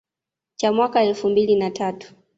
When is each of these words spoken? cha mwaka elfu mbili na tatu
cha 0.55 0.71
mwaka 0.71 1.03
elfu 1.03 1.29
mbili 1.29 1.55
na 1.55 1.71
tatu 1.71 2.13